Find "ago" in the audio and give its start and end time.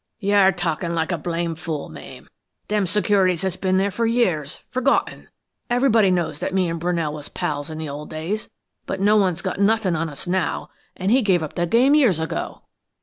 12.19-12.63